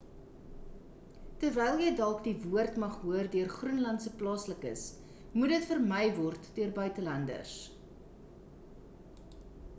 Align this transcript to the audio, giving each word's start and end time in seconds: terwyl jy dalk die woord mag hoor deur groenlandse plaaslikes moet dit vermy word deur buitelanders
terwyl 1.43 1.81
jy 1.81 1.89
dalk 1.99 2.23
die 2.27 2.33
woord 2.53 2.79
mag 2.83 2.95
hoor 3.03 3.29
deur 3.35 3.51
groenlandse 3.59 4.15
plaaslikes 4.23 4.87
moet 5.35 5.55
dit 5.57 5.69
vermy 5.75 6.03
word 6.19 6.49
deur 6.59 6.75
buitelanders 6.81 7.55